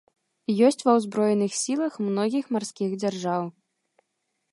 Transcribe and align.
Ёсць 0.67 0.79
ва 0.85 0.93
ўзброеных 0.99 1.51
сілах 1.63 1.93
многіх 2.07 2.49
марскіх 2.57 2.97
дзяржаў. 3.03 3.43